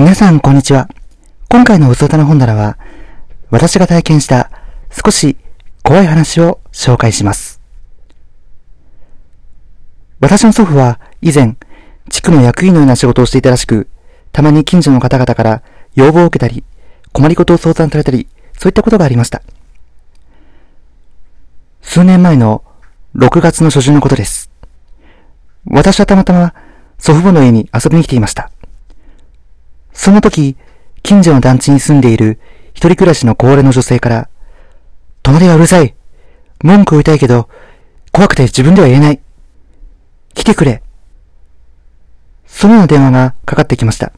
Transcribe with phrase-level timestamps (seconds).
[0.00, 0.88] 皆さん、こんにちは。
[1.50, 2.78] 今回のうそ歌の本棚は、
[3.50, 4.50] 私が体験した
[4.90, 5.36] 少し
[5.82, 7.60] 怖い話を紹介します。
[10.18, 11.58] 私の祖父は以前、
[12.08, 13.88] 地区の役員のような仕事をしていたらしく、
[14.32, 15.62] たまに近所の方々から
[15.94, 16.64] 要望を受けたり、
[17.12, 18.26] 困りごとを相談されたり、
[18.58, 19.42] そういったことがありました。
[21.82, 22.64] 数年前の
[23.16, 24.50] 6月の初旬のことです。
[25.66, 26.54] 私はたまたま
[26.96, 28.50] 祖父母の家に遊びに来ていました。
[30.00, 30.56] その時、
[31.02, 32.40] 近所の団地に住んでいる
[32.70, 34.30] 一人暮らしの高齢の女性から、
[35.22, 35.94] 隣はうるさい。
[36.64, 37.50] 文句を言いたいけど、
[38.10, 39.20] 怖くて自分では言えない。
[40.32, 40.82] 来てくれ。
[42.46, 44.14] そのような電話がかかってきました。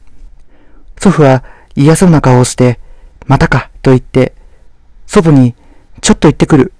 [1.01, 1.43] 祖父は
[1.75, 2.79] 嫌そうな顔をして、
[3.25, 4.33] またか、と言って、
[5.05, 5.53] 祖母に、
[5.99, 6.71] ちょっと行ってくる。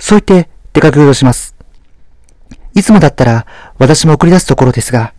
[0.00, 1.54] そう言って出かけようとします。
[2.74, 3.46] いつもだったら
[3.78, 5.14] 私も送り出すところですが、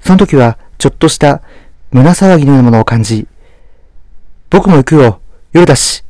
[0.00, 1.42] その時はちょっとした
[1.90, 3.26] 胸騒ぎのようなものを感じ、
[4.50, 5.20] 僕も行くよ、
[5.52, 6.04] 夜だし。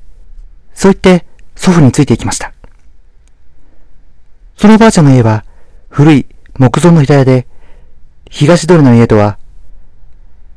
[0.75, 1.27] そう言って
[1.57, 2.53] 祖父についていきました。
[4.57, 5.45] そのおばあちゃんの家は
[5.89, 6.27] 古い
[6.59, 7.47] 木造の平屋で、
[8.29, 9.39] 東通りの家とは、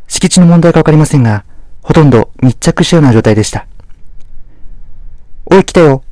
[0.07, 1.45] 敷地の問題かわかりませんが、
[1.83, 3.67] ほとんど密着したような状態でした。
[5.45, 6.03] おい、来たよ。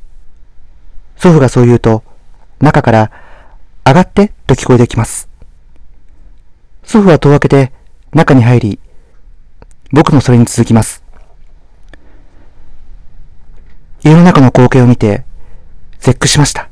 [1.16, 2.02] 祖父がそう言うと、
[2.60, 3.10] 中から、
[3.84, 5.28] 上がってと聞こえてきます。
[6.84, 7.72] 祖父は戸を開けて、
[8.12, 8.80] 中に入り、
[9.92, 11.02] 僕もそれに続きます。
[14.02, 15.24] 家の中の光景を見て、
[15.98, 16.68] 絶句しました。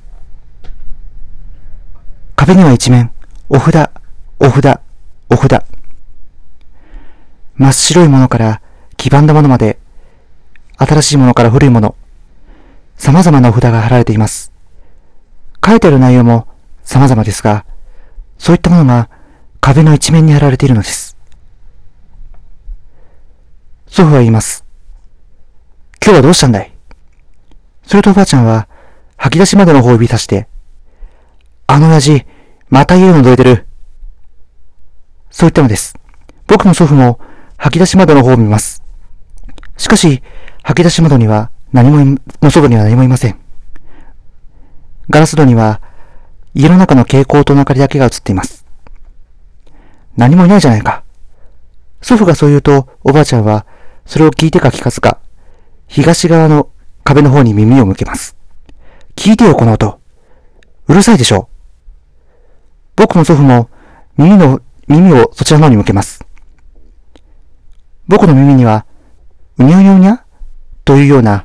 [2.37, 3.11] 壁には一面、
[3.49, 3.91] お札、
[4.39, 4.81] お札、
[5.29, 5.65] お札。
[7.57, 8.63] 真っ白いものから
[8.97, 9.79] 黄ばんだものまで、
[10.77, 11.97] 新しいものから古いもの、
[12.97, 14.53] 様々なお札が貼られています。
[15.65, 16.47] 書いてある内容も
[16.85, 17.65] 様々ですが、
[18.39, 19.11] そういったものが
[19.61, 21.08] 壁の一面に貼られているのです。
[23.91, 24.65] 祖父は言います。
[26.05, 26.73] 今日はどうしたんだい？
[27.85, 28.69] するとおばあちゃんは、
[29.17, 30.47] 吐き出し窓の方を指さして、
[31.67, 32.27] あの親父、
[32.69, 33.67] また家を覗いてる。
[35.31, 35.97] そう言ったのです。
[36.47, 37.19] 僕も祖父も
[37.57, 38.83] 吐き出し窓の方を見ます。
[39.77, 40.23] しかし、
[40.63, 43.39] 吐き出し窓には何も、の外には何もいません。
[45.11, 45.81] ガラス戸には、
[46.55, 48.67] 家の中の蛍光灯の明かりだけが映っています。
[50.17, 51.03] 何もいないじゃないか。
[52.03, 53.67] 祖父がそう言うと、おばあちゃんは、
[54.09, 55.21] それを聞いてか聞かずか、
[55.87, 56.71] 東側の
[57.05, 58.37] 壁の方に耳を向けます。
[59.15, 60.01] 聞いてよ、この音。
[60.89, 61.51] うるさいでしょ。
[62.97, 63.69] 僕も祖父も
[64.17, 66.25] 耳の、耳をそちらの方に向けます。
[68.09, 68.87] 僕の耳には、
[69.59, 70.25] うにゃうにゃうにゃ
[70.87, 71.45] というような、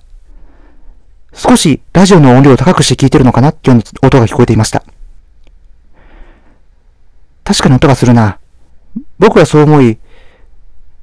[1.33, 4.85] 少しラジオの音量を高くして聞いてるのかなっていう音が聞こえていました。
[7.43, 8.39] 確かに音がするな。
[9.19, 9.99] 僕はそう思い、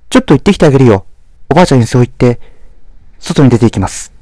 [0.08, 1.04] ちょっと行ってきてあげるよ。
[1.50, 2.40] おばあちゃんにそう言って、
[3.18, 4.12] 外に出て行きます。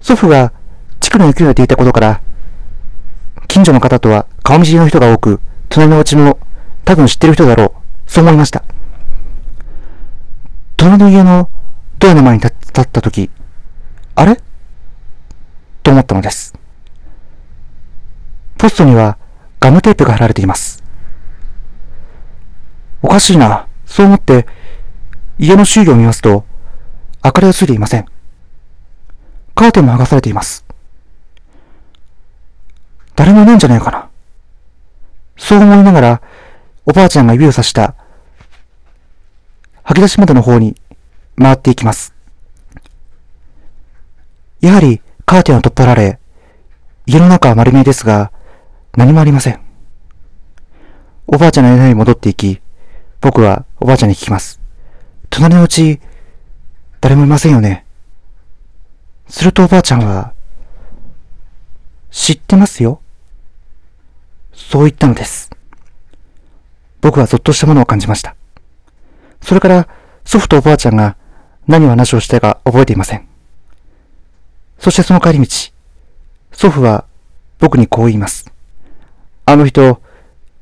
[0.00, 0.52] 祖父が
[1.00, 2.20] 地区の雪をやっていたことから、
[3.46, 6.38] 近所の方とは顔見知りの人が多く、隣のお家も
[6.84, 7.74] 多分知ってる人だろ
[8.06, 8.10] う。
[8.10, 8.64] そう思いました。
[10.76, 11.50] 隣の家の
[11.98, 13.30] ドアの前に立った時、
[14.14, 14.40] あれ？
[15.82, 16.54] と思ったのです。
[18.56, 19.18] ポストには
[19.60, 20.82] ガムテープが貼られています。
[23.02, 23.68] おかしいな。
[23.84, 24.46] そう思って
[25.38, 26.44] 家の周囲を見ますと、
[27.24, 28.06] 明かりはついていません。
[29.54, 30.64] カーテンも剥がされています。
[33.16, 34.08] 誰もいないんじゃないかな。
[35.36, 36.22] そう思いながら、
[36.86, 37.94] おばあちゃんが指をさした、
[39.82, 40.76] 吐き出し窓の方に
[41.36, 42.14] 回っていきます。
[44.60, 46.18] やはりカーテンは取っ払われ、
[47.06, 48.32] 家の中は丸見えですが、
[48.96, 49.60] 何もありません。
[51.26, 52.60] おばあちゃんの部屋に戻っていき、
[53.20, 54.63] 僕はおばあちゃんに聞きます。
[55.36, 55.98] 隣のうち、
[57.00, 57.84] 誰もいませんよね。
[59.26, 60.32] するとおばあちゃんは、
[62.12, 63.00] 知ってますよ。
[64.52, 65.50] そう言ったのです。
[67.00, 68.36] 僕はぞっとしたものを感じました。
[69.42, 69.88] それから
[70.24, 71.16] 祖父とおばあちゃんが
[71.66, 73.26] 何を話をしたか覚えていません。
[74.78, 75.46] そしてその帰り道、
[76.52, 77.06] 祖父は
[77.58, 78.52] 僕にこう言います。
[79.46, 80.00] あの人、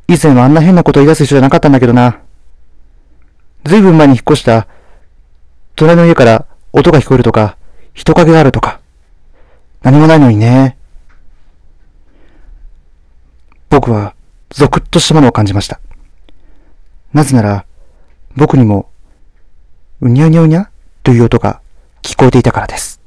[0.08, 2.22] 以前はあんな変なことを言い出す人じゃなかったんだけどな。
[3.64, 4.66] ずいぶん前に引っ越した、
[5.76, 7.56] 隣の家から音が聞こえるとか、
[7.94, 8.80] 人影があるとか、
[9.82, 10.76] 何もないのにね。
[13.70, 14.14] 僕は、
[14.50, 15.80] ゾクッとしたものを感じました。
[17.12, 17.66] なぜなら、
[18.36, 18.90] 僕にも、
[20.00, 20.70] うにゃうにゃうにゃ
[21.02, 21.60] という音が
[22.02, 23.01] 聞こえていたからです。